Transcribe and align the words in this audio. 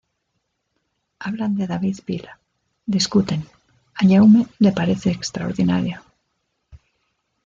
Hablan 1.19 1.53
de 1.55 1.67
David 1.67 1.99
Vila, 2.07 2.39
discuten, 2.87 3.43
a 3.93 4.03
Jaume 4.03 4.47
le 4.57 4.71
parece 4.71 5.11
extraordinario. 5.11 6.01